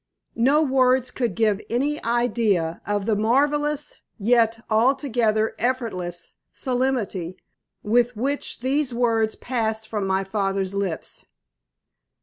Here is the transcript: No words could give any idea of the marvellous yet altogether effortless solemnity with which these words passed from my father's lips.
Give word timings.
No 0.41 0.63
words 0.63 1.11
could 1.11 1.35
give 1.35 1.61
any 1.69 2.03
idea 2.03 2.81
of 2.87 3.05
the 3.05 3.15
marvellous 3.15 3.97
yet 4.17 4.63
altogether 4.67 5.53
effortless 5.59 6.31
solemnity 6.51 7.37
with 7.83 8.17
which 8.17 8.61
these 8.61 8.95
words 8.95 9.35
passed 9.35 9.87
from 9.87 10.07
my 10.07 10.23
father's 10.23 10.73
lips. 10.73 11.23